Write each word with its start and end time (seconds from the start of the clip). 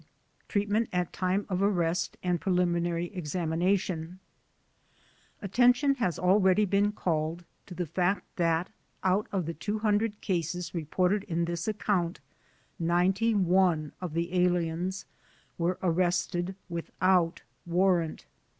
Treatment 0.47 0.89
at 0.91 1.13
Time 1.13 1.45
of 1.47 1.61
Arrest 1.61 2.17
and 2.23 2.41
Preliminary 2.41 3.13
Examination 3.13 4.19
Attention 5.43 5.93
has 5.93 6.17
already 6.17 6.65
been 6.65 6.91
called 6.91 7.45
to 7.67 7.75
the 7.75 7.85
fact 7.85 8.23
that 8.37 8.71
out 9.03 9.27
of 9.31 9.45
the 9.45 9.53
two 9.53 9.77
hundred 9.77 10.19
cases 10.19 10.73
reported 10.73 11.23
in 11.25 11.45
this 11.45 11.67
account 11.67 12.19
ninety 12.79 13.35
one 13.35 13.91
of 14.01 14.15
the 14.15 14.33
aliens 14.33 15.05
were 15.59 15.77
arrested 15.83 16.55
without 16.67 17.43
warrant. 17.67 18.25